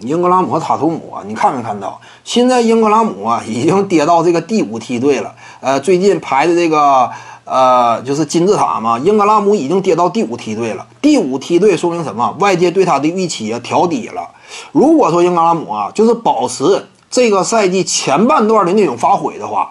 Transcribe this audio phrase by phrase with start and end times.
[0.00, 2.00] 英格拉姆和塔图姆啊，你看没看到？
[2.24, 5.34] 现在英格拉姆啊已经跌到这个第五梯队了。
[5.60, 7.10] 呃，最近排的这个
[7.44, 10.86] 呃就是金字塔嘛，英格拉姆已经跌到第五梯队了。
[11.02, 12.34] 第五梯队说明什么？
[12.40, 14.28] 外界对他的预期啊调低了。
[14.72, 19.70] 如果说英格拉姆啊就是保持这个赛季前半段的那种发挥的话，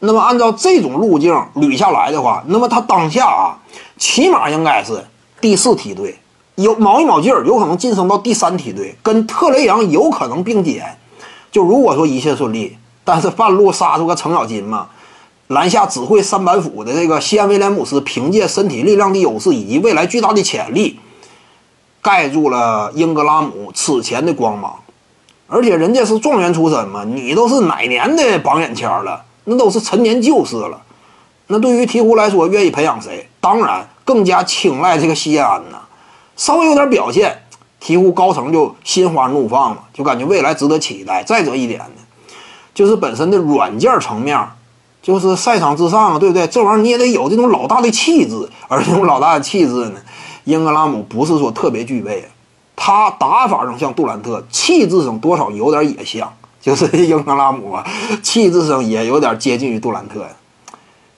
[0.00, 3.58] 那么按照这种路径捋下来的话，那么他当下啊
[3.96, 5.04] 起码应该是
[5.40, 6.18] 第四梯队。
[6.62, 10.96] 有卯一卯劲儿，有可能晋升到第三梯队，跟特雷杨有可能并肩。
[11.50, 14.88] 就如果说一切顺利，但是半路杀出个程咬金嘛，
[15.48, 20.98] 篮下只会三板斧的这个西安威廉姆斯，凭借身体力量的优势以及未来巨大的潜力，
[22.00, 24.76] 盖住了英格拉姆此前的光芒。
[25.48, 29.22] 而且人家是状元出身嘛，你都是哪年的榜眼签了？
[29.44, 30.80] 那都是陈年旧事了。
[31.48, 33.28] 那对于鹈鹕来说，愿意培养谁？
[33.40, 35.78] 当然更加青睐这个西安呐。
[36.36, 37.42] 稍微有点表现，
[37.80, 41.22] 鹈鹕高层就心花怒放了，就感觉未来值得期待。
[41.22, 42.34] 再者一点呢，
[42.74, 44.38] 就是本身的软件层面，
[45.02, 46.46] 就是赛场之上，对不对？
[46.46, 50.00] 这玩意儿你也得有这种老大的气质， 而这种老大的气质呢，
[50.44, 52.28] 英格拉姆不是说特别具备。
[52.74, 57.86] 他打法上像杜兰特，气质上多少有点也像，就是 英格拉姆啊，
[58.22, 60.28] 气质上也有点接近于杜兰特呀。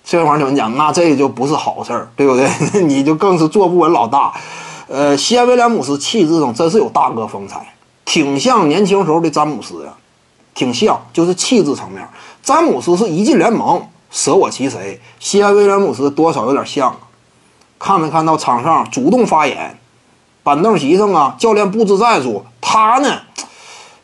[0.05, 0.77] 这玩意儿怎么讲？
[0.77, 2.47] 那这就不是好事儿，对不对？
[2.85, 4.35] 你就更是坐不稳老大。
[4.87, 9.95] 呃，西安威廉姆斯气质上真是有大哥风采，挺像年轻时候的詹姆斯呀，
[10.55, 12.07] 挺像，就是气质层面。
[12.43, 16.95] 詹姆斯是一进联盟舍我其谁，西安威廉姆斯多少有点像。
[17.79, 19.79] 看没看到场上主动发言，
[20.43, 23.21] 板凳席上啊，教练布置战术，他呢，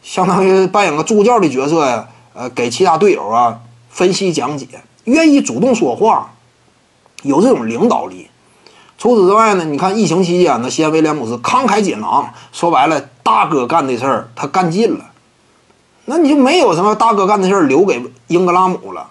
[0.03, 4.67] 相当于扮演个助教的角色呀，呃，给其他队友啊分析讲解，
[5.05, 6.33] 愿意主动说话，
[7.23, 8.29] 有这种领导力。
[9.01, 15.07] 除此之外呢，你看疫情期间呢，西安威廉姆斯慷慨解囊，说白了，大哥干的事儿他干尽了，
[16.05, 19.09] 那你就没有什么大哥干的事儿留给英格拉姆了。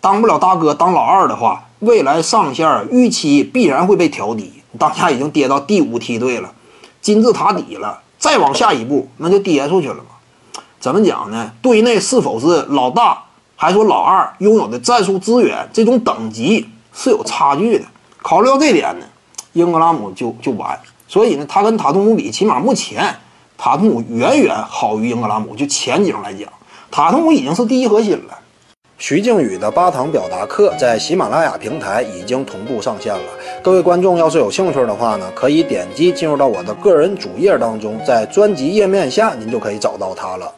[0.00, 4.62] 当不了大哥，当老二的话，未来上限预期必然会被调低。
[4.78, 6.52] 当下已经跌到第五梯队了，
[7.00, 10.60] 金字塔底了，再往下一步那就跌出去了嘛。
[10.78, 11.50] 怎么讲呢？
[11.60, 13.24] 队内是否是老大，
[13.56, 17.84] 还说老二拥有的战术资源，这种等级是有差距的。
[18.28, 19.06] 考虑到这点呢，
[19.54, 23.02] 英格拉姆就就完，所以呢，他跟塔图姆比，起码目前
[23.56, 25.56] 塔图姆远远好于英格拉姆。
[25.56, 26.46] 就前景来讲，
[26.90, 28.38] 塔图姆已经是第一核心了。
[28.98, 40.52] 徐静宇的八堂表达课在喜马拉雅平台已经同步上线了，各位观众要是有兴趣的话呢，可以点击进入到我的个人主页当中，在专辑页面下您就可以找到它了。